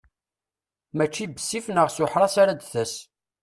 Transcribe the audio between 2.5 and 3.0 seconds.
d-tas.